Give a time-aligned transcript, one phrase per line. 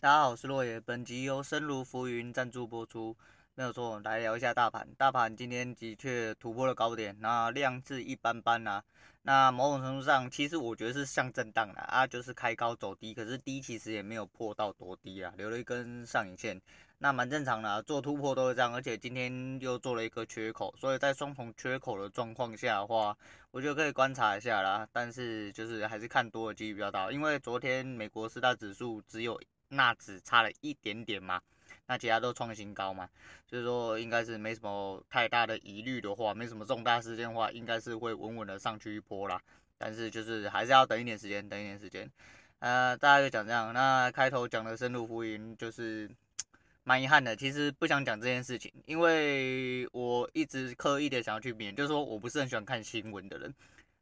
[0.00, 0.78] 大家好，我是洛野。
[0.78, 3.16] 本集由深如浮云赞助播出，
[3.56, 3.98] 没有错。
[4.04, 8.84] 来聊一下大盘，大盘今天的确突破了高点，那量是一般般啦。
[9.22, 16.62] 那某种程度上，其实我觉得是像震荡啦，啊，就是开高走低，可是低其实也没有破到多低啊，留了一根上影线，
[16.98, 18.72] 那蛮正常的，做突破都是这样。
[18.72, 23.18] 而且今天又做了一个缺口，所以在双重缺口的状况下的话，
[23.50, 24.86] 我觉得可以观察一下啦。
[24.92, 29.40] 但是就是还是看多的几率比较大，因为昨天美国四大指数只有。
[29.68, 31.40] 纳指差了一点点嘛，
[31.86, 33.08] 那其他都创新高嘛，
[33.46, 39.40] 所以说应该是没什么太大的疑虑的话，没什么重大事件的话，应该是会稳稳的上去一波啦。
[39.76, 42.10] 但是就是还是要等一点时间，等一点时间。
[42.58, 46.10] 呃，大家就讲这样，那开头讲的深入浮云就是
[46.82, 53.54] 蛮遗憾的，其实不想讲这件事情，因为我一直刻意的想要去免，就是说我不是很喜欢看新闻的人。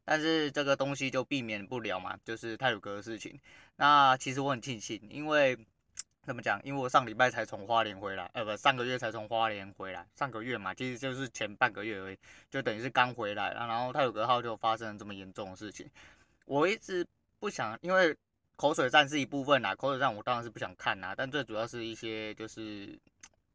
[0.06, 3.38] 但是这个东西就避免不了嘛，就是泰鲁阁的事情。
[3.76, 5.58] 那其实我很庆幸，因为
[6.22, 6.60] 怎么讲？
[6.64, 10.06] 因为我上礼拜才从花莲回来，呃，不，上个月才从花莲回来。
[10.14, 12.18] 上个月嘛，其实就是前半个月而已，
[12.50, 13.52] 就等于是刚回来。
[13.52, 15.90] 然后泰鲁阁号就发生了这么严重的事情。
[16.44, 17.04] 我一直
[17.38, 18.16] 不想，因为
[18.54, 21.14] 口水战是一部分啦，口水战我当然是不想看啦。
[21.16, 22.98] 但最主要是一些就是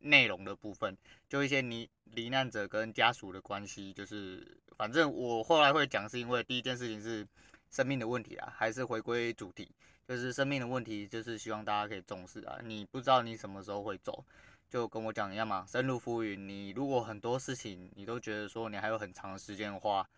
[0.02, 0.98] 内容的部分，
[1.30, 4.58] 就一些你罹难者跟家属的关系，就是。
[4.78, 7.28] 反正我后来会讲，是因为第一件事情是
[7.70, 9.70] 生命的问题啊，还是回归主题，
[10.08, 12.58] 就是生命的问题，就是希望大家可以重视啊。
[12.64, 14.26] 你不知道你什么时候会走，
[14.72, 16.48] 就跟我讲一样嘛，深入浮云。
[16.48, 20.10] 你如果很多事情你都觉得说你还有很长时间的话，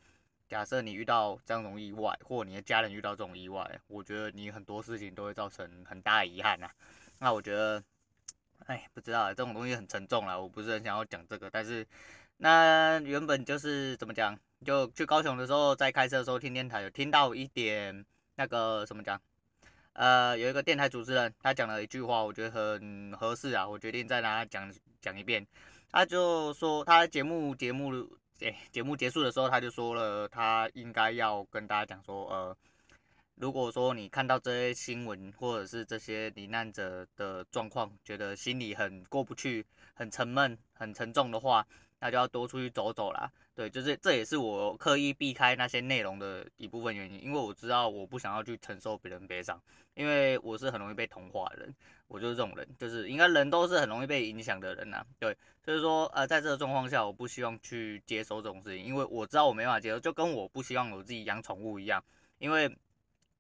[0.47, 6.69] 假设你遇到这样种意外，或你的家人遇到这种意外，我觉得你很多事情都会造成很大的遗憾呐。
[7.19, 7.83] 那我觉得，
[8.65, 11.85] 哎，不知道这种东西很沉重啦，我不是很想要讲这个，但是
[12.37, 14.37] 那原本就是怎么讲？
[14.65, 18.05] 就去高雄的时候，在开车的时候听电台，有听到一点
[18.35, 19.21] 那个什么讲，
[19.91, 25.45] 呃，有一个电台主持人，他讲了一句话，我觉得很合适啊，我决定再拿他讲讲一遍。
[25.91, 27.91] 他就说，他节目节目
[28.39, 32.57] 诶节目结束的时候，他就说了，他应该要跟大家讲说，呃，
[33.35, 41.65] 如果说你看到这些新闻或者是这些罹难者的状况，觉得心里很过不去、很沉闷、很沉重的话，
[41.99, 43.29] 那就要多出去走走啦。
[43.55, 49.59] 对，就是这也是我刻意避开那些内容的一部分原因，因为我知道我不想要去承受别人悲伤，
[49.95, 51.75] 因为我是很容易被同化的人，
[52.07, 55.05] 我就是这种人，就是应该人都是很容易被影响的人呐、啊。
[55.19, 62.03] 对，所以说呃，在这个状况下，我不希望去接受这种事情，因为我知道我没办法接受，就跟我不希望我自己养宠物一样，
[62.37, 62.77] 因为。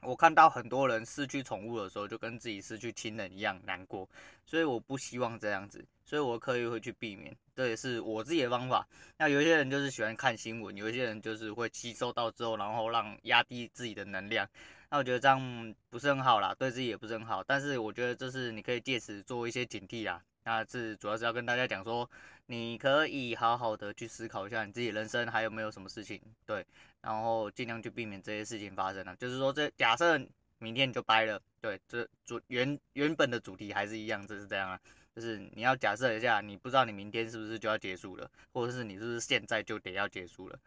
[0.05, 4.07] 我看到很多人失去宠物的时候，就跟自己失去亲人一样难过，
[4.45, 8.87] 所以我不希望这样子，所以我刻意会去避免，这也是我自己的方法。
[9.17, 14.47] 那有一些人就是喜欢看新闻，有一些人就是会吸收到之后，然后让压低自己的能量。
[14.89, 17.43] 那我觉得这样不是很好啦，对自己也不是很好。
[17.43, 20.21] 但是我觉得这是你可以借此做一些警惕啊。
[20.45, 22.07] 那是主要是要跟大家讲说，
[22.45, 26.65] 你可以好好的去思考一下你自己人生还有没有什么事情，对，
[27.01, 29.15] 然后尽量去避免这些事情发生啊。
[29.15, 30.19] 就是说，这假设
[30.59, 34.79] 明天你就掰了，对，这主原原本的主题还是一样，就是这样啊。
[35.15, 40.59] 就是你要假设一下，你不知道你明天是不是就要结束了，或者是你是不是现在就得要结束了，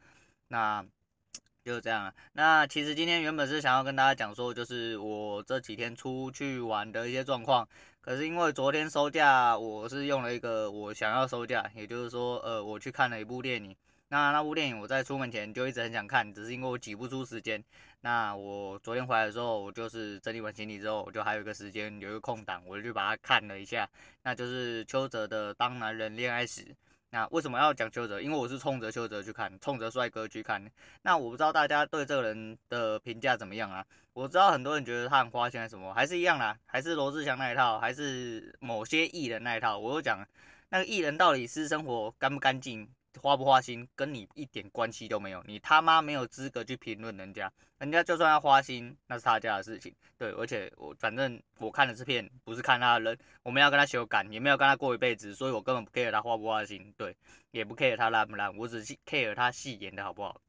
[0.48, 0.86] 那
[1.66, 2.14] 就是这样。
[2.34, 7.66] 那其实今天原本是想要跟大家讲说，就是我这几天出去玩的一些状况。
[8.00, 13.74] 可是因为昨天收假，我是用了一个我想要收假，也就是说，呃，我去看了一部电影。
[14.10, 17.60] 那那部电影我在出门前就一直很想看，只是因为我挤不出时间。
[18.02, 23.88] 那我昨天回来的时候，我就是整理完行李之后，我就还有一个时间，有一个空档，我就把它看了一下。
[24.22, 26.62] 那就是邱泽的《当男人恋爱时》。
[27.10, 28.20] 那为什么要讲邱泽？
[28.20, 30.64] 因为我是冲着邱泽去看，冲着帅哥去看。
[31.02, 33.84] 那我不知道大家对这个人的评价怎么样啊？
[34.12, 39.78] 我知道很多人觉得他很花心，什么，还是一样啦，还是罗志祥那一套，还是某些艺人那一套。
[39.78, 40.26] 我就讲，
[40.70, 42.88] 那个艺人到底私生活干不干净？
[43.20, 49.94] 花不花心，跟你一点关系都没有，你他妈没有资格去评论人家，人家就算要花心，那是他家的事情。
[50.18, 57.16] 对，而且我反正我看的这片，不是看他的人，我没有跟他修改，也没有跟他过一辈子，所以我根本不 care 他花不花心，对，
[57.50, 60.40] 也不 care 他烂不烂，我只是 care 他戏演的好不好。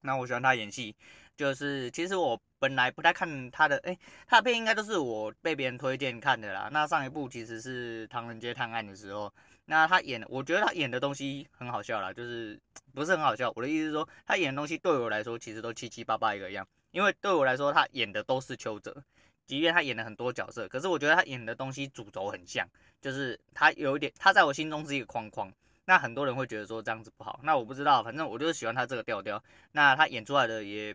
[0.00, 0.94] 那我喜欢他演戏，
[1.36, 6.68] 就是其实我本来不太看他的，哎、他的片应该都是我被别人推荐看的啦。
[6.72, 9.32] 那上一部其实是《唐人街探案》的时候。
[9.70, 12.58] 那他演，我觉得他演的东西很好笑啦，就是
[12.92, 13.52] 不是很好笑。
[13.54, 19.04] 我的意思是说，他演的东西对我来说其实都七七八八一个样，因为对我来说，他演的都是邱泽，
[19.46, 22.66] 即便他演了很多角色，可是我觉得他演的东西主轴很像，
[23.00, 25.52] 就是他有一点，他在我心中是一个框框。
[25.84, 29.40] 那很多人会觉得说这样子不好，那我不知道，反正我就是喜欢他这个调调。
[29.70, 30.92] 那他演出来的也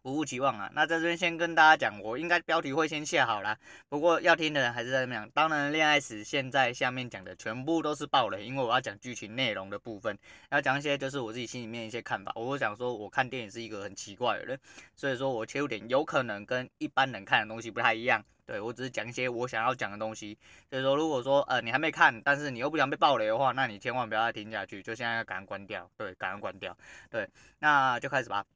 [0.00, 3.58] 不负期望啊，那在这边先跟大家讲，我应该标题会先下好啦。
[3.88, 5.28] 不过要听的人还是在这么讲。
[5.30, 10.16] 当然，恋爱史现在下面讲的全部都是爆雷，因为我要讲剧情内容的部分，
[10.50, 12.32] 要讲一些就是我自己心里面一些看法。
[12.36, 14.58] 我想说，我看电影是一个很奇怪的人，
[14.94, 18.24] 所以说我切入点有可能跟一般人看的东西不太一样。
[18.46, 20.38] 对，我只是讲一些我想要讲的东西。
[20.70, 25.90] 所以说，如果说呃你还没看，但是你又不想被爆雷的话，那你千万不要再听下去，就现在要赶快关掉。
[25.98, 26.74] 对，赶快关掉。
[27.10, 27.28] 对，
[27.58, 28.46] 那就开始吧。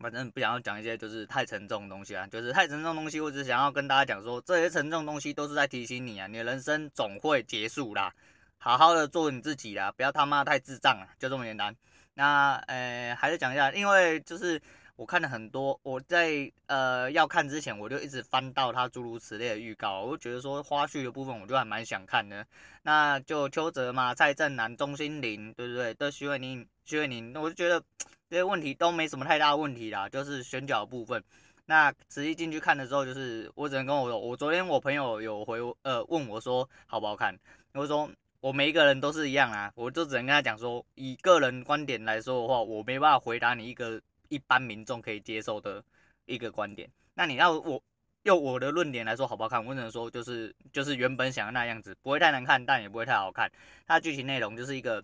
[0.00, 8.14] 反正不想要讲一些就是太沉重的东西啊，就是太沉重的东西，我只想要跟大家讲说，这些沉重的东西都是在提醒你啊，你的人生总会结束啦，
[8.58, 11.74] 好好的做你自己啦，不要他妈太智障了，就这么简单。
[12.14, 14.60] 那呃，还是讲一下，因为就是
[14.94, 22.46] 我看了很多，我在呃要看之前，我就一直翻到他诸如此类的预告，我就觉得说花絮的部分，我就还蛮想看的。
[22.82, 25.92] 那就邱泽嘛，蔡正南、钟欣凌，对不对？
[25.94, 27.82] 都徐伟宁、徐伟宁，我就觉得。
[28.30, 31.22] 这些问题都没什么太大问题啦，就是选角部分。
[31.64, 37.34] 那实际进去看的时候，就是我只能跟我说，我昨天我朋友有回呃问我说好不好看，
[37.72, 38.10] 我说
[38.40, 45.82] 我每一个人都是一样啊，我就只能跟他讲说，以个人观点来说的话，我没办法回答你一个一般民众可以接受的
[46.26, 46.90] 一个观点。
[47.14, 47.82] 那你要我
[48.24, 53.50] 用我的论点来说好不好看，我只能说就是就是原本想的那样子，不会太难看，但也不会太好看。
[53.86, 55.02] 它剧情内容就是一个。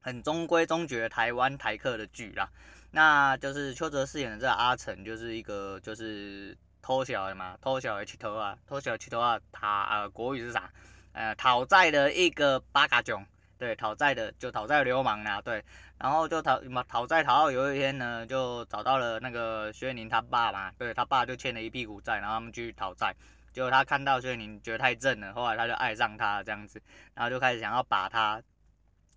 [0.00, 2.48] 很中规中矩的台湾台客的剧啦，
[2.92, 10.70] 那就是邱泽饰演的这个阿成，就是一个就是偷小的嘛，偷小的乞头啊，偷小的乞头啊，他呃国语是啥？
[11.12, 13.22] 呃讨债的一个八嘎囧，
[13.58, 15.62] 对，讨债的就讨债流氓啦，对，
[15.98, 23.14] 然后就讨嘛讨债讨到有一天呢，就找到了那个薛宁他爸嘛，对他爸就欠了一屁股债，然后他们去讨债，
[23.52, 26.80] 结果他看到薛宁觉得太正了，后来他就爱上他这样子，
[27.14, 28.40] 然后就开始想要把他。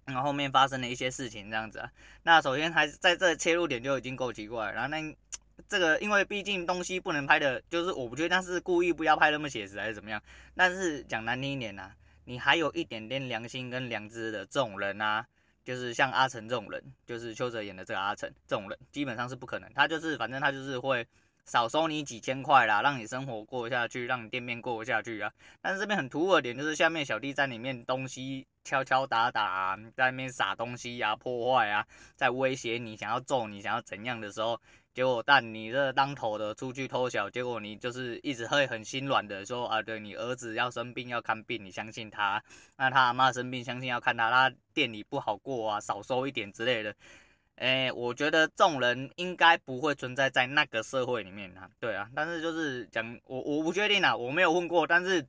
[0.06, 1.92] 然后后面发生了一些事情，这样子啊。
[2.24, 4.72] 那首先还是在这切入点就已经够奇怪。
[4.72, 5.16] 然后那
[5.68, 10.22] 这个，因为毕竟东西不能拍的，就是我不觉得他是故意不要拍那么写实还是怎么样。
[10.56, 11.92] 但是讲难听一点呐，
[12.26, 15.26] 你还有一点点良心跟良知的这种人啊，
[15.64, 19.72] 就是像阿成这种人，就是邱泽演的这个阿成这种人，基本上是不可能。
[19.74, 21.08] 他就是反正他就是会。
[21.52, 25.30] 少收你几千块啦，让你生活过下去，让你店面过下去啊。
[25.62, 34.62] 但是这边很突兀的点就是下面小弟在里面东西敲敲打打，在那边撒东西呀、啊、破坏啊，在威胁你，想要揍你，想要怎样的时候，
[34.94, 42.42] 结果但你这当头的出去偷小，结果你就是一直会很心软的说啊，对你儿子要生病要看病，你相信他，
[42.78, 46.96] 那他阿嬷生病相信要看他，他店里不好过啊，少收一点之类的。
[47.62, 55.28] 哎、我觉得这种人应该不会存在在那个社会里面啊，对啊，但是就是讲我我不确定啊，我没有问过，但是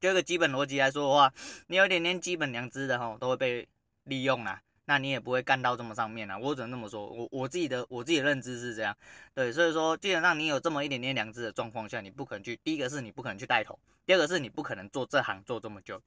[0.00, 1.32] 就个基本逻辑来说的话，
[1.68, 3.68] 你有点点基本良知的哈，都会被
[4.02, 8.96] 利用啊，那你也不会干到这么上面啊，我只能这么说，我我自己的我自己的认知是这样，
[9.32, 16.02] 对，所以说基本上你有这么一点点良知的状况下，你不可能去，第一个是你不可能去带头，第二个是你不可能做这行做这么久。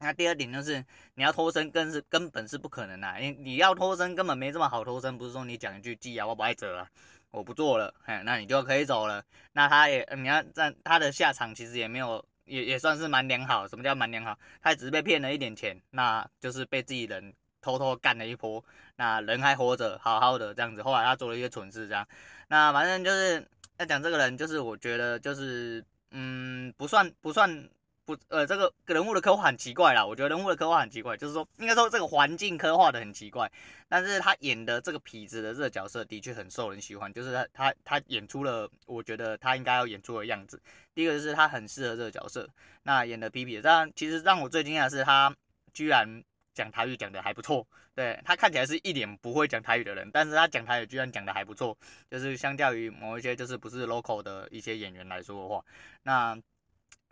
[0.00, 3.16] 那第二点就是你要脱身，更是根本是不可能的、啊。
[3.16, 5.16] 你你要脱身，根本没这么好脱身。
[5.16, 6.86] 不是说你讲一句“鸡啊，我不爱折了，
[7.30, 9.24] 我不做了”，嘿，那你就可以走了。
[9.52, 13.66] 那他也，你要在他的下场其实也没有，也也算是蛮良好。
[13.66, 14.38] 什么叫蛮良好？
[14.60, 17.32] 他只是被骗了一点钱，那就是被自己人
[17.62, 18.62] 偷偷干了一波。
[18.96, 20.82] 那人还活着，好好的这样子。
[20.82, 22.06] 后来他做了一些蠢事，这样。
[22.48, 23.46] 那反正就是
[23.78, 27.70] 要讲这个人，就是我觉得就是，嗯，不算不算。
[28.06, 30.04] 不，呃，这个人物的刻画很奇怪啦。
[30.04, 33.50] 我觉得人物的刻画很奇怪，就是说，应该说这个环境刻画的很奇怪。
[33.88, 40.60] 但是他演的这个痞子的这个角色的确很受人喜欢，就是他他他演出了我觉得他应该要演出的样子。
[40.94, 42.46] 第一个就是他很适合这个角色，
[42.82, 43.62] 那演的痞痞。
[43.62, 45.34] 但其实让我最惊讶的是，他
[45.72, 47.66] 居然讲台语讲的还不错。
[47.94, 51.74] 对，他看起来是一脸不会讲台语的人，但是他讲台语居然讲的还不错，
[52.10, 55.64] 就是相较于某一些就是不是 local 的一些演员来说的话，
[56.02, 56.38] 那。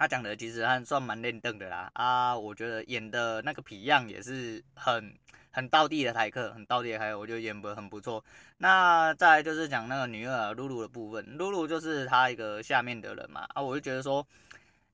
[0.02, 5.14] 他讲的其实还算蛮练邓的啦，啊，我觉得演的那个皮样也是很
[5.52, 8.25] 很道地的台客，很道地的台客，我觉得演得很不错。
[8.59, 14.26] 那再来就是讲那个女二露露的部分，露露就是他一个下面的人嘛，啊，我就觉得说，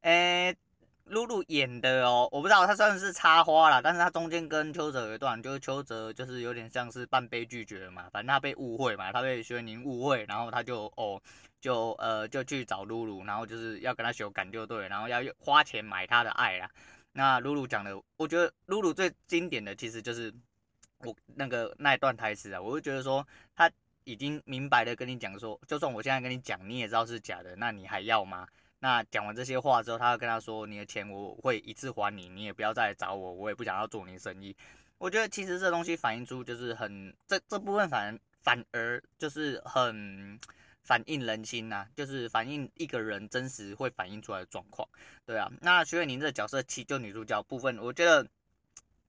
[0.03, 0.55] 哎、
[1.05, 11.19] 露露演的哦，我不知道他算是插花啦，但是他中间跟邱泽有一段，就是邱泽就是有点像是半被拒绝嘛，反正他被误会嘛，他被薛宁误会，然后他就哦
[11.61, 16.71] 就呃就去找露露，然后就是要跟他修改就对，然后要花钱买他的爱啦。
[17.13, 20.33] 那露露讲的，我觉得露露最经典的其实就是
[20.99, 23.71] 我那个那一段台词啊，我就觉得说他
[24.05, 28.47] 已经明白的跟你讲说，就算我现在跟你讲，你也知道是假的，那你还要吗？
[28.81, 34.55] 那讲完这些话之后，他会跟他说：“你的钱我会一次还你，你也不要再来找我，我也不想要做你生意。”
[34.99, 40.39] 我觉得其实这东西反映出就是很这这部分反反而就是很
[40.89, 44.89] 反映人心呐、啊，就是反映一个人真实会反映出来的状况。
[45.27, 48.27] 对啊，那徐伟宁这个角色，其就女主角部分，我觉得，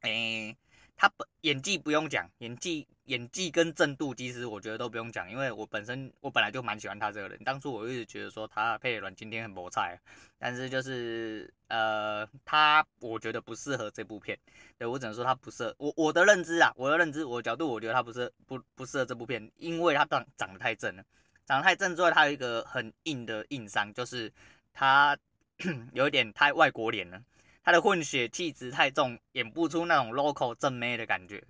[0.01, 0.57] 诶、欸。
[1.01, 7.39] 他本演技不用讲，演技演技跟正度其实我觉得都不用讲，因为我本身我本来就蛮喜欢他这个人。
[7.45, 9.97] 当初我一直觉得说他配阮经天很魔菜，
[10.37, 14.37] 但是就是呃他我觉得不适合这部片，
[14.77, 21.03] 对，我只能说他不适合我我的认知啊，我的认知我角度我觉得他不适不不适合这部片，因为他长长得太正了，
[21.49, 24.31] 长得太正之外，他有一个很硬的硬伤，就是
[24.71, 25.17] 他
[25.93, 27.19] 有一点太外国脸了。
[27.63, 31.43] 他的混血气质太重，演不出那种 local 正妹的感觉，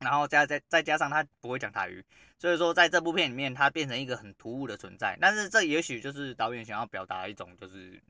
[0.00, 2.04] 然后再再再加上他不会讲台语，
[2.40, 5.16] 所以说在这部片里面他变成一个很突兀的存在。
[5.20, 8.02] 但是这也许就是导演想要表达一种就是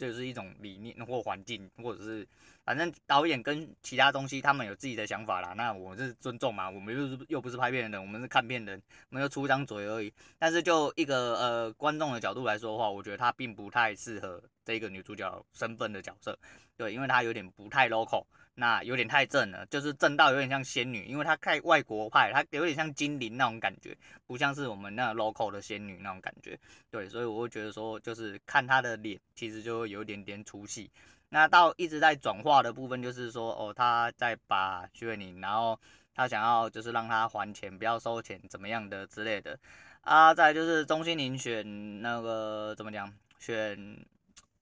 [0.00, 2.26] 就是一种理念或环境，或者是
[2.64, 5.52] 反正导演跟其他东西他们有自己的想法啦。
[5.54, 8.80] 那我是尊重嘛，我们又是又不是拍片人，我们是看片人，
[9.10, 10.10] 我们就出一张嘴而已。
[10.38, 16.38] 但是就一个呃观众的角度来说的话，我觉得他并不太适合这个女主角身份的角色。
[16.78, 18.24] 对，因为她有点不太 local，
[18.60, 26.58] 那有点太正了，就是正到有点像仙女，因为她太外国派，她有点像精灵那种感觉，不像是我们那 local 的仙女那种感觉。
[26.90, 30.90] 对，所以我会觉得说，就是看她的脸，其实就会有一点点出戏。
[31.30, 35.80] 那到一直在转化的部分，就是说，哦，她在把徐伟宁，然后
[36.14, 39.58] 她想要就是让她还钱，不要收钱，怎么样的之类的。
[40.02, 43.96] 啊，再就是钟欣凌选那个怎么讲，选。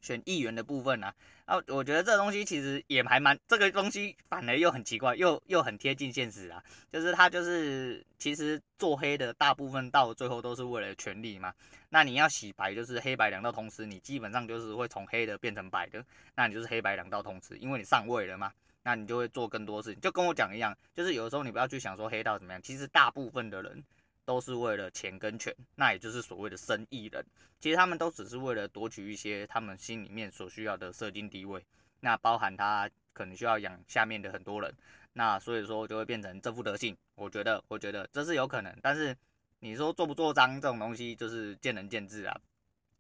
[0.01, 1.15] 选议员的部分啊，
[1.45, 6.63] 啊，我觉得这东西其实也还蛮，这个东西反而又很奇怪，又又很贴近现实啊。
[6.93, 11.53] 就是他就是其实做黑的大部分到最后都是为了权力嘛。
[11.91, 18.53] 那你要洗白，就是黑白两道通吃，你基本上就是会从黑的变成白的，那你就是黑白两道通吃，因为你上位了嘛，
[18.83, 20.01] 那你就会做更多事情。
[20.01, 23.83] 就跟我讲一样，就是有的时候你不要去想说黑道怎么样，其实大部分的人。
[24.29, 27.25] 都是为了钱跟权，那也就是所谓的生意人。
[27.59, 31.65] 其实他们都只是为了夺取一些他们心里面所需要的社经地位，
[32.01, 34.71] 那包含他可能需要养下面的很多人，
[35.15, 36.95] 那所以说就会变成这副德性。
[37.15, 39.17] 我觉得，我觉得这是有可能，但是
[39.61, 42.39] 你说做不做脏这种东西，就是见仁见智啊。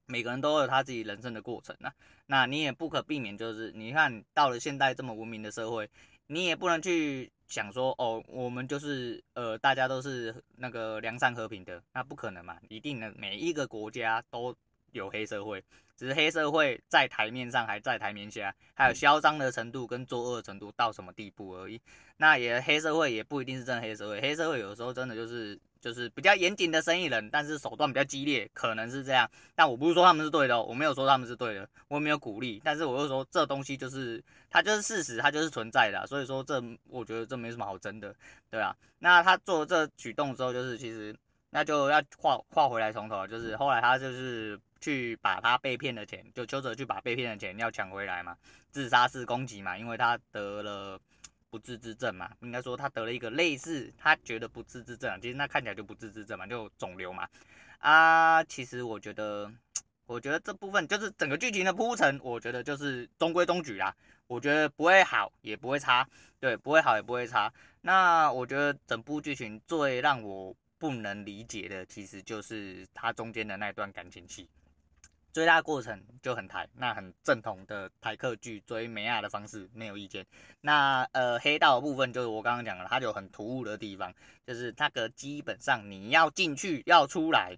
[0.06, 1.92] 每个人都有他自己人生的过程啊，
[2.24, 5.90] 那你也不可避免，就是你看到了现代这么文明的社会，
[6.28, 7.30] 你也不能去。
[7.48, 14.54] 想说哦，我们就是呃，大家都是那个良善和平的，那不可能嘛，一定的，每一个国家都
[14.92, 15.64] 有黑社会，
[15.96, 21.80] 只是黑社会在台面上还在台面下，还有嚣张的程度跟作恶程度到什么地步而已。
[22.18, 25.58] 那也黑社会也不一定是真的黑社会，黑社会有时候真的就是。
[25.80, 29.30] 就是比较严谨的生意人，但是手段比较激烈，可能是这样。
[29.54, 32.60] 但我不是说他们是对的，我没有说他们是对的，我也没有鼓励。
[32.64, 36.06] 但是我又说这东西就是它就是事实，它就是存在的。
[36.06, 38.14] 所以说这我觉得这没什么好争的，
[38.50, 38.74] 对啊。
[38.98, 41.14] 那他做这举动之后，就是其实
[41.50, 48.36] 那就要画画回来从头，就是后来他就是去把他被骗的钱，就邱泽去把被骗的钱要抢回来嘛，
[48.70, 51.00] 自杀式攻击嘛，因为他得了。
[51.50, 57.28] 不治之症嘛，应该说他得了一个类似，他觉得不治之症，其实那看起来就不治之症嘛，就肿瘤嘛。
[57.78, 59.50] 啊，其实我觉得，
[60.06, 63.94] 我觉得这部分就是整个剧情的铺陈，我觉得就是中规中矩啦。
[64.26, 66.06] 我觉得不会好，也不会差，
[66.38, 67.50] 对，不会好也不会差。
[67.80, 74.46] 那我觉得整部剧情最让我不能理解的，其实就是他中间的那段感情戏。
[75.32, 80.26] 追他过程就很台，那很正统的台客剧追美亚的方式没有意见。
[80.60, 84.12] 那呃黑道的部分就是我刚刚讲了，它就很突兀的地方，
[84.46, 87.56] 就是那个基本上你要进去要出来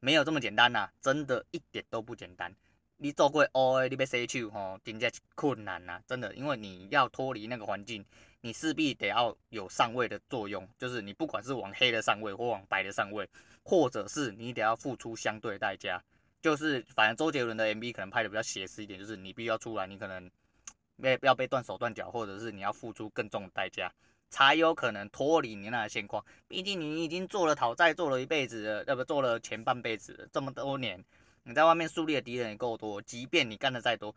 [0.00, 2.54] 没有这么简单呐、真的一点都不简单。
[3.00, 8.04] 你做过 O A，你被 C 去吼，真的困难呐、真的，因为你要脱离那个环境，
[8.40, 13.28] 你势必得要有上位的作用，就是你不管是往黑的上位或往白的上位，
[13.62, 16.02] 或者是你得要付出相对代价。
[16.40, 20.30] 就是，反正周杰伦的 MV 可能拍的比较写实一点，就是你必须要出来，你可能
[21.00, 23.92] 被要被断手断脚，或者是你要付出更重的代价，
[24.30, 26.24] 才有可能脱离你那个现况。
[26.46, 31.04] 毕竟你已经做了讨债，做了一辈子了，要不做了前半辈子，这么多年，
[31.42, 34.14] 你在外面树立的敌人也够多，即便你干的再多，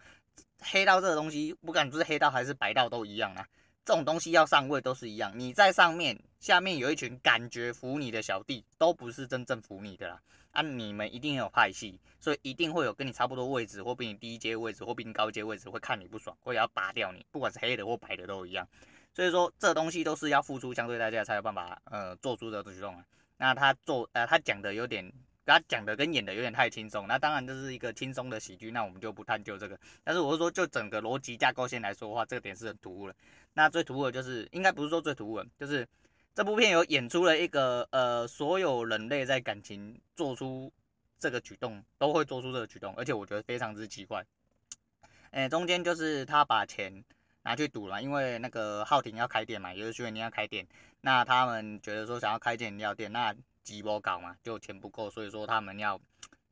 [0.60, 3.48] 黑道这个东西，不管不是黑道还是白道都一样啊。
[3.84, 10.22] 这种东西要上位都是一样，你在上面，下面有一群感觉服你的小弟，都不是真正服你的啦。
[10.52, 18.68] 啊，你们一定有派系，所以一定会有跟你差不多位置，或比你低阶位置，或比你高阶位置，会看你不爽，或者要拔掉你，不管是黑的或白的都一样。
[19.14, 23.06] 所以说，这东西都是要付出相对代价才有办法，呃，做出的举动啊。
[23.38, 25.12] 那他做，呃，他讲的有点。
[25.44, 29.78] 他讲的跟演的有点太轻松，那当然这是一个轻松的喜剧，那我们就不探究这个。
[30.02, 33.16] 但是我是说，就整个逻辑架构线来说的话，这个点是很突兀的。
[33.54, 35.86] 那最突兀的就是，应该不是说最突兀的，就是
[36.34, 40.72] 这部片有演出了一个呃，所有人类在感情做出
[41.20, 44.26] 这个举动，都会做出这个举动，而且我觉得非常之奇怪。
[45.32, 47.04] 哎，中间就是他把钱
[47.44, 50.66] 拿去赌了，因为那个浩廷要开店嘛，也就是薛元宁要开店，
[51.02, 56.00] 那他们觉得说想要开间饮料店，那急不搞嘛，就钱不够，所以说他们要，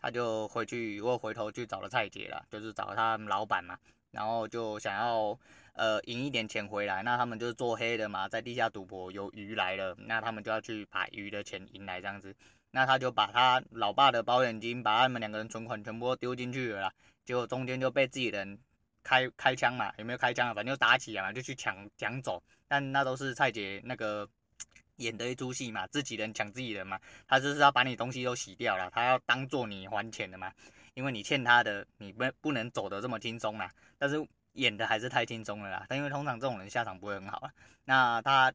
[0.01, 3.79] 他就回去又回头去找了蔡姐了，就是找他们老板嘛，
[4.11, 5.37] 然后就想要
[5.79, 12.35] 呃赢一点钱回来，那他们就是做黑的嘛，在地下赌博有鱼来了，那他们就要去把鱼的钱赢来这样子，
[12.71, 16.93] 那他就把他老爸的保险金，把他们两个人存款全部都丢进去了啦，
[17.25, 18.59] 结果中间就被自己人。
[19.01, 20.53] 开开枪嘛，有没有开枪啊？
[20.53, 22.43] 反正就打起来嘛，就去抢抢走。
[22.67, 24.29] 但那都是蔡姐那个
[24.97, 26.99] 演的一出戏嘛，自己人抢自己人嘛。
[27.25, 30.51] 他就是要把你东西都洗掉了，他要当做你还钱的嘛。
[30.95, 33.71] 因为你欠他的，你不不能走得这么轻松啦。
[33.97, 34.17] 但是
[34.59, 35.85] 演的还是太轻松了啦。
[35.89, 37.51] 但因为通常这种人下场不会很好啊。
[37.85, 38.53] 那他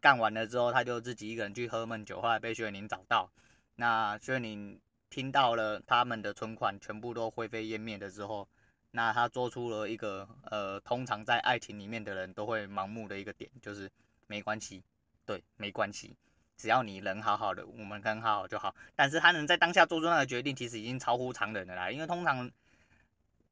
[0.00, 3.30] 干完了之后，他就自己一个人去喝闷酒，后来被薛宁找到。
[3.76, 4.80] 那薛宁
[5.10, 8.48] 听到了他们的存款全部都灰飞烟灭的之后。
[8.94, 13.90] 那他做出了一个呃，通常在爱情里面的人都会盲目的一个点，就是
[14.26, 14.82] 没关系，
[15.24, 16.14] 对，没关系，
[16.58, 18.74] 只要你人好好的，我们很好好就好。
[18.94, 21.90] 但是他能在当下做出那个决定，其实已经超乎常人了啦。
[21.90, 22.50] 因为通常，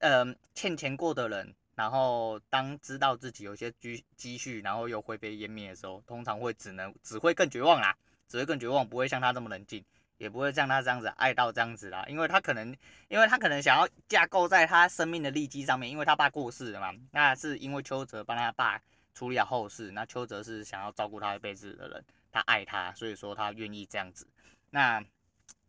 [0.01, 7.97] 呃，欠钱过的人，然后当知道自己有些积积蓄，然后又灰飞烟灭的时候，通常会只能只会更绝望啦，
[8.29, 9.83] 只会更绝望，不会像他这么冷静。
[10.19, 12.77] 也不会像他这样子爱到这样子啦，因为他可能，
[13.09, 18.79] 因为他可能想要架构在他生命的利基上面，因为他爸过世了嘛，那是因为邱泽帮他爸
[19.15, 24.27] 处理好后事，那邱泽是想要照顾他一辈子的人，他爱他，所以说他愿意这样子，
[24.69, 25.03] 那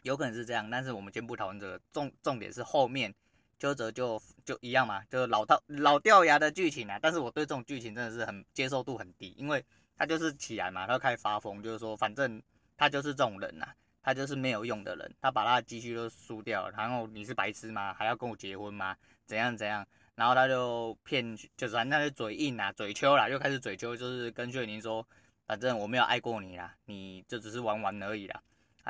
[0.02, 3.14] 有可能是这样，但是我们先不讨论这个，重重点是后面
[3.62, 9.64] 邱泽就就一样嘛，就老套老掉牙的剧情啊，但是我对这种剧情真的是很接受度很低，因为
[9.96, 12.42] 他就是起来嘛，他开始发疯，就是说反正
[12.76, 13.76] 他就是这种人呐、啊。
[14.04, 17.94] 他就是没有用的人，他把他的积蓄都输掉了，然后你是白痴吗？
[17.94, 18.98] 还要跟我结婚吗？
[19.28, 19.86] 怎样怎样？
[20.16, 25.08] 然后他就骗，就是反正嘴硬啊，嘴秋啦，又开始嘴秋，就是跟薛宁说，
[25.46, 28.42] 反正我没有爱过你啦，你就只是玩玩而已啦。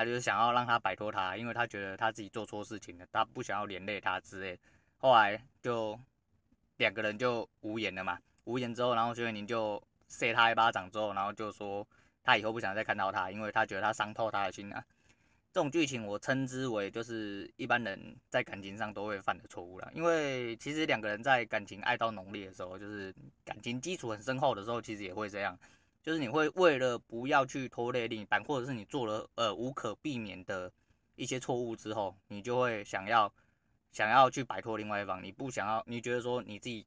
[0.01, 4.59] 他就是想要让他摆脱他，因为他觉得他自己做错事情了，他不想要连累他之类。
[4.97, 5.97] 后来就
[6.77, 11.87] 两个人就无言了嘛，无言之后，然后薛宁就扇他一巴掌之后，然后就说
[12.23, 14.83] 他以后不想再看到他，因为他觉得他伤透他的心啊。
[15.53, 23.13] 这种剧情我称之为就是一般人在感情上都会犯的错误了，因为其实两个人在感情爱到浓烈的时候，就是
[23.45, 25.55] 感情基础很深厚的时候，其实也会这样，
[26.03, 30.71] 就是你会为了不要去拖累另一半，或者是你做了呃无可避免的
[31.15, 33.31] 一些错误之后，你就会想要
[33.91, 36.85] 想要去摆脱另外一方，你不想要，你觉得说你自己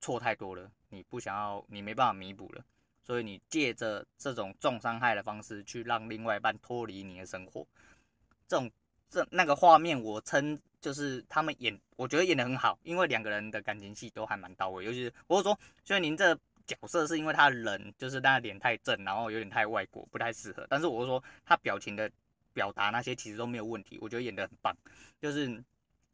[0.00, 2.64] 错太多了，你不想要，你没办法弥补了，
[3.02, 7.66] 所以你借着这种重伤害的方式去让另外一半脱离你的生活。
[8.48, 8.70] 这种
[9.10, 14.84] 这那个画面，我称就是他们演，我觉得演得很好，因为两个人的感情戏都还蛮到位。
[14.84, 20.66] 尤其是我说，所以您这角色是因为他人就是那脸太正，然后有点太外国，不太适合。
[20.68, 22.10] 但是我是说他表情的
[22.52, 24.76] 表达那些其实都没有问题，我觉得演的很棒。
[25.20, 25.46] 就是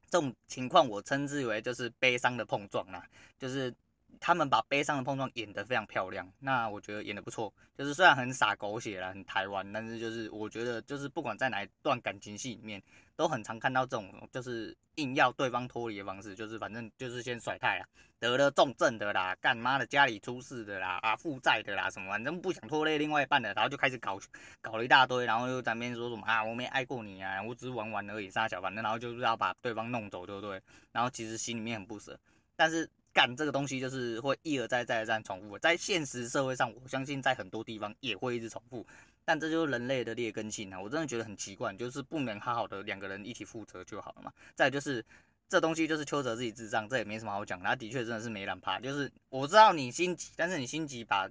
[0.09, 3.07] 这种情况，我称之为就是悲伤的碰撞啦，
[3.39, 3.75] 就是。
[4.21, 7.53] 他们把悲伤的碰撞演得非常漂亮，那我觉得演得不错。
[7.75, 12.83] 就是虽然很洒狗血啦，很台湾，但是就是我觉得就是不管在哪一段感情戏里面，
[13.17, 17.87] 都很常看到这种就是硬要对方脱离的方式，就是反正就是先甩态啦，
[18.19, 24.21] 得了重症的啦，干妈的家里出事的啦，啊负债的啦什么，反正不想拖累另外一半的，然后就开始搞
[24.61, 30.61] 搞了一大堆，然后又在那边说什么啊我没爱过你啊，我只是玩玩而已，杀小反正然后就是要把对方弄走，对不对？
[30.93, 32.21] 然后其实心里面很不舍，
[32.55, 32.87] 但是。
[33.13, 38.87] 干这个东西就是会一而再再而三重复，在现实社会上，我相信在很多地方也会一直重复，
[39.25, 40.81] 但这就是人类的劣根性啊！
[40.81, 44.33] 我真的觉得很奇怪，就是不能好好的两个人一起负责就好了嘛。
[44.55, 45.05] 再就是
[45.49, 48.79] 这东西就是邱泽自己智障，这也没什么好讲，他的确真的是没人怕。
[48.79, 51.29] 就是我知道你心急，但是你心急把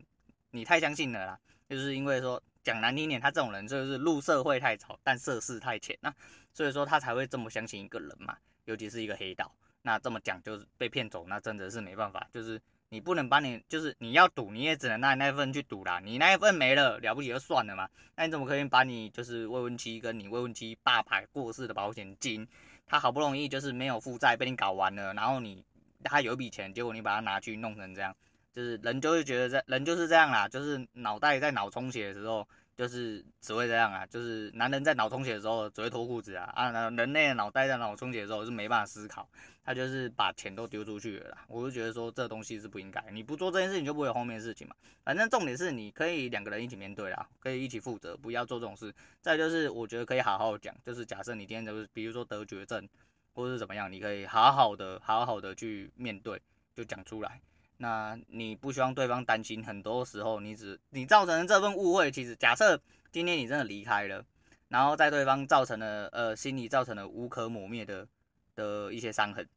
[0.51, 1.39] 你太相信了啦，
[1.69, 6.13] 就是因为说讲难听点，他这种人就是入社会太早，但涉世太浅，那
[6.53, 9.55] 所以说他才会这么相信一个人嘛，尤其是一个黑道。
[9.89, 12.27] 那这么讲就是被骗走，那真的是没办法。
[12.31, 15.99] 就是你不能把你，就是你要赌，你也只能拿那一份去赌啦。
[15.99, 17.89] 你那一份没了，了不起就算了嘛。
[18.15, 22.47] 那你怎么可以把你就是未婚妻跟你未婚妻爸爸过世的保险金，
[22.85, 25.65] 他好不容易就是没有负债被你搞完了，然后你
[26.03, 28.15] 他有一笔钱，结果你把它拿去弄成这样，
[28.53, 32.47] 就是人就会觉得这人就是这样啦，就是脑袋在脑充血的时候。
[32.79, 39.29] 就是只会这样啊，就是男人在脑充血的时候只会脱裤子啊啊，人类的脑袋在脑充血的时候是没办法思考，
[39.65, 41.43] 他就是把钱都丢出去了啦。
[41.49, 44.73] 我就觉得说这东西是不应该，你不做这件事情就不会有后面的事情嘛。
[45.03, 48.95] 反正重点是你可以两个人一起面对啦，可以一起负责，不要做这种事。
[49.19, 52.87] 再就是我觉得可以好好讲，就是假设你今天就是比如说得绝症
[53.33, 56.41] 或者是怎么样，你可以好好的好好的去面对，
[56.73, 57.41] 就讲出来。
[57.81, 62.77] 那你不希望对方担心，很多时候你只你造成的这份误会，其实假设
[63.09, 64.25] 今天你真的离开了，
[64.67, 68.05] 然后在对方造成了呃心里造成了无可磨灭的
[68.53, 69.47] 的一些伤痕，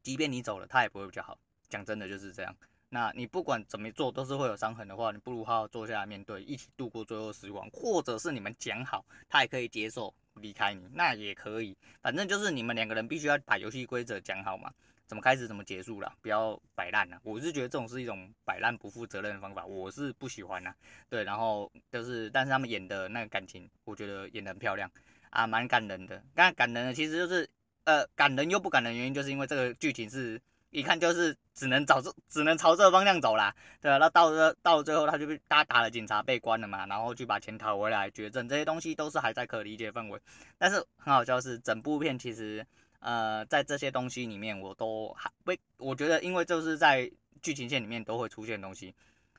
[0.00, 1.36] 即便你走了，他也不会比较好。
[1.68, 2.54] 讲真的就是这样。
[2.88, 11.76] 那你不管怎么做都是会有伤痕的话，你不如好好坐下来面对，一起度过最后时光，或者是你们讲好，他也可以接受离开你，那也可以。
[12.00, 14.72] 反正就是你们两个人必须要把游戏规则讲好嘛。
[15.10, 17.18] 怎么开始怎么结束了，不要摆烂了。
[17.24, 20.72] 我是觉得这种是一种摆烂不负责任的方法，我是不喜欢呐。
[21.08, 24.88] 对，然后就是，但是他们演的那个感情，我觉得演得很漂亮
[25.30, 26.22] 啊，蛮感人的。
[26.32, 27.50] 刚感人的其实就是，
[27.82, 33.52] 呃，感人又不感人原因，就是因为这个剧情是一看就是只能找这，只能朝这个方向走啦。
[33.80, 40.20] 对，那到了到最后，他就被他打了警察，被关了嘛，然后去把钱讨回来，绝症这些东西都是还在可理解范围。
[40.56, 42.64] 但是很好笑是，整部片其实。
[43.00, 47.10] 呃，在这些东西里面，我都还不，我觉得，因为就是在
[47.42, 48.94] 剧情线里面都会出现东西，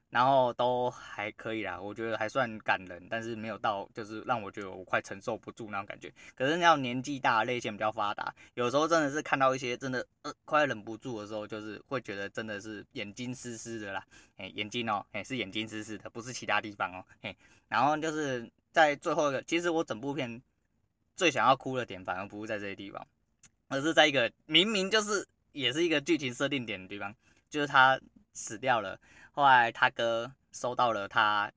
[0.09, 6.11] 然后都还可以啦，我觉得还算感人，但是没有到就是让我觉得我快承受不住那种感觉。
[6.35, 14.03] 可是你要年纪大，泪腺比较发达，有时候真的是看到一些真的呃快忍不住的时候，就是会觉得真的是眼睛湿湿的啦，
[14.37, 20.41] 哎，眼睛哦，哎是眼睛湿湿的，不是其他地方哦，嘿，然后就是在最后一个，其实我整部片
[21.15, 23.05] 最想要哭的点，反而不是在这些地方。
[23.71, 27.15] 而是在一个明明就是也是一个剧情设定点的地方，
[27.49, 27.97] 就是他
[28.33, 28.99] 死掉了，
[29.31, 31.49] 后来他哥收到了他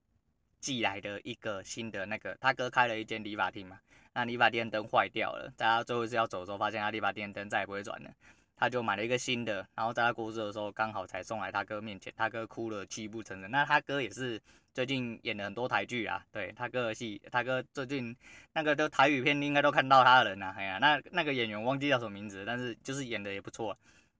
[0.60, 3.80] 寄来的一个新的那个，他哥开了一间理发厅嘛，
[4.12, 8.10] 那理发店灯坏掉了，在他最后是要走的时候，发现他理发店灯再也不会转了。
[8.56, 13.50] 他就买了一个新的，然后在他过世的时候刚好才送来他哥面前，他哥哭了泣不成声。
[13.50, 14.40] 那他哥也是
[14.72, 18.16] 最近演了很多台剧啊，对他哥的戏，他哥最近
[18.52, 23.76] 那个都台语片应该都看到他的人呐，哎呀，那那个演员忘记叫什么名字，但是就是演的也不错。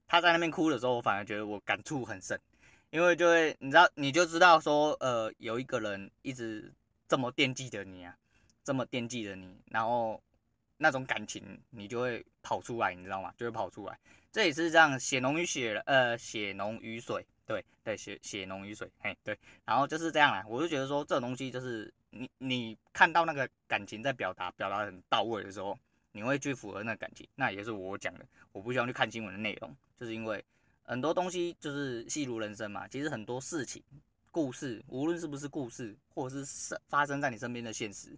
[0.07, 2.39] 他在那边哭的时候，我反而觉得我感触很深，
[2.91, 6.71] 因为就会你知道你就知道说，呃，有一个人一直
[7.07, 8.15] 这么惦记着你啊，
[8.63, 10.21] 这么惦记着你，然后
[10.77, 13.33] 那种感情你就会跑出来，你知道吗？
[13.37, 13.97] 就会跑出来。
[14.31, 20.43] 这也是这样，血浓于血，呃，血浓于水，对对，血血浓于水，嘿，对，然后就是这样啦。
[20.45, 25.79] 我就觉得说，这种东西就是你你看到那个感情在表达，表达很到位的时候，
[26.11, 27.25] 你会去符合那个感情。
[27.35, 30.43] 那也是我讲的，我不希望去看新闻的内容，就是因为
[30.83, 32.85] 很多东西就是戏如人生嘛。
[32.89, 33.81] 其实很多事情、
[34.31, 38.09] 故事，无论是不是故事，或者是发生在你身边的现实，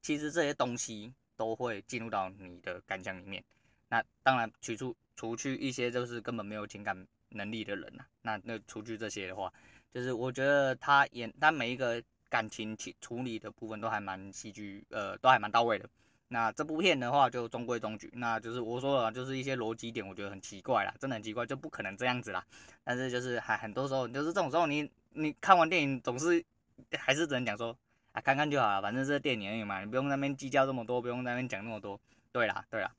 [0.00, 3.42] 其实这些东西都会进入到你的感想里面。
[3.88, 4.96] 那当然取出。
[5.18, 6.94] 除去一些就是根本没有情感
[7.30, 9.50] 能力的人呐、啊，那那除去这些的话，
[9.90, 15.88] 就是我觉得他演他每一个感情处理的部分都还蛮戏剧，呃，都还蛮到位的。
[16.28, 22.44] 那这部片的话就中规中矩，那就是我说了，就是一些逻辑点我觉得很奇怪啦，真的很奇怪，就不可能这样子啦。
[22.84, 26.44] 但是就是还很多时候就是这种时候你你看完电影总是
[26.90, 27.74] 还是只能讲说
[28.16, 32.00] 啊看看就好了，反正是电影而已嘛，你不用那边计较这么多，不用那边讲那么多。
[32.32, 32.90] 对啦，对啦。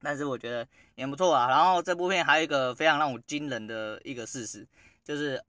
[0.00, 1.48] 但是我觉得也不错啊。
[1.48, 4.64] 然后这部片还有一个非常让我惊人的一个事实，
[5.02, 5.42] 就是，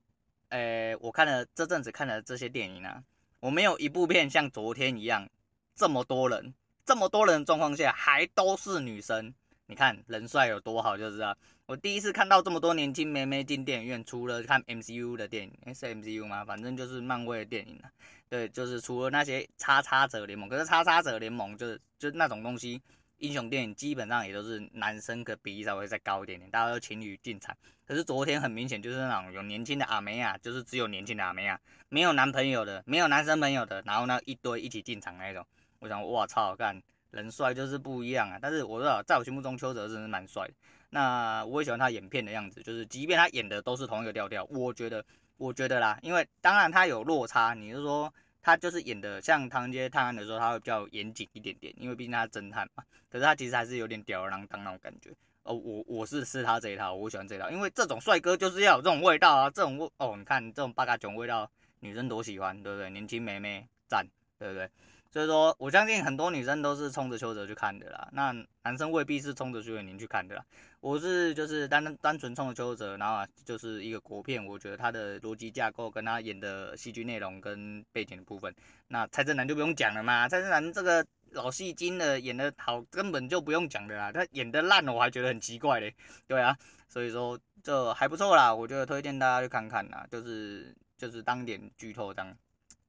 [0.50, 3.04] 呃，我看了这阵子看了这些电影啊，
[3.40, 5.30] 我没有一部片像昨天一样
[5.76, 6.52] 这么多人，
[6.84, 9.32] 这么多人的状况下还都是女生。
[9.68, 11.38] 你看人帅有多好就知道。
[11.66, 16.44] 我第一次看到这么多年轻妹妹进电影院，除了看 MCU 的电影，诶，是 MCU 吗？
[16.44, 17.90] 反正就是漫威的电影啊。
[18.34, 22.82] 对，就是除了那些叉叉者联盟，可是叉叉者联盟就是就那种东西。
[23.20, 27.56] 英雄电影基本上也都是男生的比例稍微再高一点点，大家都情侣进场。
[27.86, 31.58] 可是昨天很明显就是那种有年轻的阿梅亚，就是只有年轻的阿梅亚，
[31.90, 35.46] 没有男朋友的，没有男生朋友的，然后呢一堆一起进场那种。
[35.78, 38.40] 我想，哇操，干人帅就是不一样啊！
[38.42, 40.54] 但是我知道，在我心目中邱泽真是蛮帅的。
[40.90, 45.06] 那我也喜欢他演片的样子，就是即便他演的都是同一个调调，我觉得，
[45.38, 48.14] 我觉得啦，因为当然他有落差，你是说？
[48.44, 52.84] 他就是演的像《唐人街探案》的时候，他会比较严谨一点点，因为毕竟他是侦探嘛。
[53.10, 55.10] 可是他其实还是有点吊儿郎当那种感觉。
[55.44, 62.90] 哦，我我是吃他这一套，我喜欢这一套，因为这种帅哥就是要有这种味道啊，这种味哦，你看这种八嘎囧味道，女生多喜欢，对不对？
[62.90, 64.06] 年轻美眉赞，
[64.38, 64.70] 对不对？
[65.14, 70.44] 所以说我相信很多女生都是冲着邱泽去看的啦，那男生未必是冲着徐伟宁去看的啦。
[70.80, 78.52] 我是就是单单纯冲着邱泽，然后就是一个国片，我觉得他的逻辑架构跟他演的戏剧内容跟背景的部分，
[78.88, 85.94] 那蔡正南就不用讲了嘛，蔡正南这个老戏精的演的好，根本就不用讲的啦，他演的烂我还觉得很奇怪嘞，
[86.26, 86.58] 对啊，
[86.90, 92.36] 所以说这还不错啦，我觉得推荐大家去看看啦，就是就是当点剧透这样。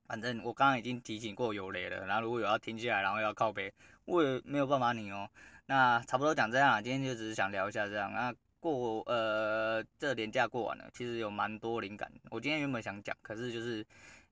[0.07, 3.73] 反正我刚刚已经提醒过有雷了，然后如果有要停下来，然后要靠北，
[4.05, 5.29] 我也没有办法你哦。
[5.67, 8.13] 那差不多讲这样，今天就只是想聊一下这样。
[8.13, 12.13] 那过呃这年假过完了，其实有蛮多灵感。
[12.31, 13.83] 我今天原本想讲，可是就是，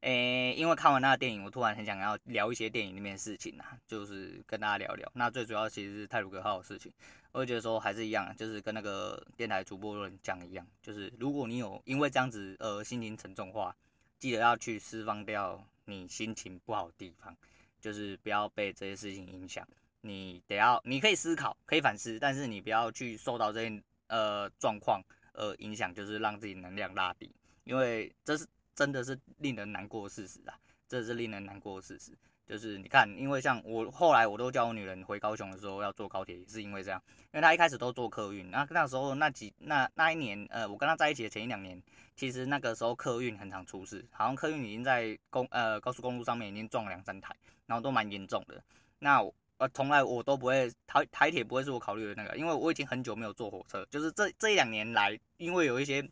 [0.02, 5.10] 诶、因为看完那个电影，我突然很想要聊一些电影里面的事情啊，就是跟大家聊聊。
[5.14, 6.92] 那最主要其实是泰鲁格号的事情，
[7.32, 13.74] 我会觉得说还是一样，就是跟那个电台主播人讲一样，就是如果你有因为这样子呃心情沉重的话。
[14.22, 17.36] 记得要去释放掉你心情不好的地方，
[17.80, 19.66] 就是不要被这些事情影响。
[20.00, 30.56] 你得要，你可以思考，可以反思，但是你不要去受到这些呃状况呃影响，就是让自己能量拉低，因为这是真的是令人难过的事实啊，
[30.86, 32.12] 这是令人难过的事实。
[32.46, 37.02] 就是你看，因为像我后来我都叫我女人回高雄的时候要坐高铁，也是因为这样，
[37.32, 41.80] 因为她一开始都坐客运，那那时候那几那那一年，呃，我跟她在一起的前一两年，
[42.14, 47.34] 其实那个时候客运很常出事，好像客运已经在公呃高速公路上面已经撞了两三台，
[47.66, 48.62] 然后都蛮严重的。
[48.98, 49.22] 那
[49.58, 56.06] 呃从来我都不会台台铁不会是我考虑的那个，因为我已经很久没有坐火车，就是这这一两年来，因为有一些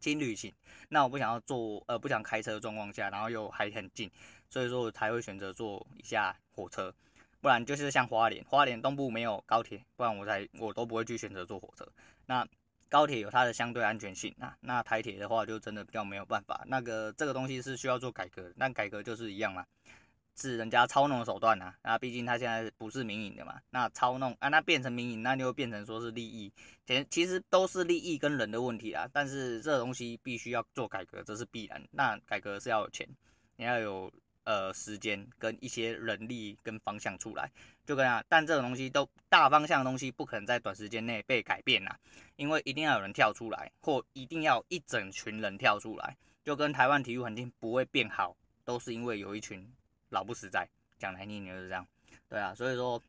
[0.00, 0.52] 轻旅行，
[0.88, 4.10] 那我不想要坐呃不想开车的状况下，然后又还很近。
[4.50, 6.94] 所以说我才会选择坐一下火车，
[7.40, 11.86] 不然就是像花莲，花莲东部没有高铁，不然我才我都不会去选择坐火车。
[12.26, 12.46] 那
[12.88, 16.64] 高铁有它的相对安全性啊，那台铁的话就真的比较没有办法。
[16.66, 19.66] 那个这个东西是需要做改革，但改革就是一样嘛，
[20.34, 21.74] 是人家操弄的手段呐。
[21.82, 26.50] 那毕竟它现在不是民营的嘛，那操弄啊，那变成民营，那就变成说是利益，
[26.86, 29.06] 其其实都是利益跟人的问题啊。
[29.12, 31.86] 但是这东西必须要做改革，这是必然。
[31.90, 33.06] 那改革是要有钱，
[33.56, 34.10] 你要有。
[34.48, 37.52] 呃，时间跟一些人力跟方向出来，
[37.84, 41.94] 就跟啊，但这种东西都大方向的东西不可能在短时间内被改变呐，
[42.36, 48.34] 因为一定要有人跳出来，或一定要一整群人跳出来，就跟台湾体育环境不会变好，
[48.64, 49.70] 都是因为有一群
[50.08, 50.66] 老不死在，
[50.98, 51.86] 讲来听点就是这样，
[52.30, 53.02] 对啊，所以说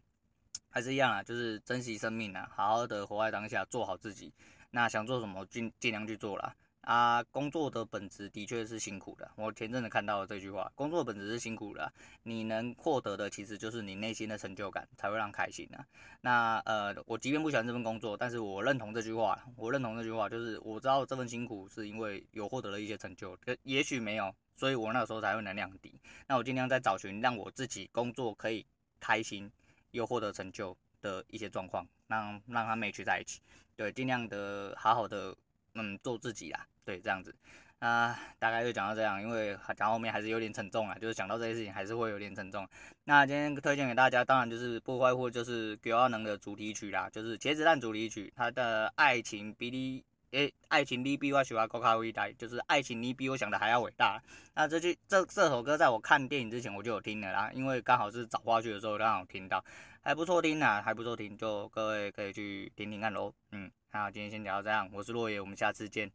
[0.69, 4.33] 还是一样啊，就是珍惜生命啊，好好的活在当下，做好自己，
[4.71, 6.53] 那想做什么尽尽量去做啦。
[6.89, 9.31] 啊，工作的本质的确是辛苦的。
[9.35, 11.93] 我前阵子看到了这句话，工作本质是辛苦的。
[12.23, 15.85] 你能获得的其实就是你内心的成就感，才会让开心啊。
[16.21, 19.39] 那呃，我即便不喜欢这份工作，但是我认同这句话。
[19.55, 25.93] 我认同这句话，就是我知道这份辛苦是因为有获得了一些成就，也许没有，所以我那时候才会能量低。
[26.25, 28.65] 那我尽量在找寻让我自己工作可以
[28.99, 29.51] 开心
[29.91, 33.41] 又获得成就的一些状况，让让它 match 在一起。
[33.75, 35.37] 对，尽量的好好的
[35.79, 36.65] 嗯做自己啦。
[36.85, 37.33] 对，这样子，
[37.79, 42.67] 啊、大概就讲到这样，因为讲后面还是有点沉重啊，就是想到这些事情还是会有点沉重。
[43.03, 54.21] 那今天推荐给大家，当然就是不外乎就是《九二能》的主题曲啦，就是《茄子蛋》主题曲，它的爱情比你，诶，爱情你比我想的更加伟大，就是爱情你比我想的还要伟大。
[54.55, 59.63] 那这句这这首歌在我看电影之前我就有听了啦，因为刚好是找花絮的时候刚好听到，
[60.01, 63.33] 还不错听啊，还不错听，就各位可以去听听看喽。
[63.51, 66.09] 嗯，好今天先聊到这样，我是落叶，我们下次见。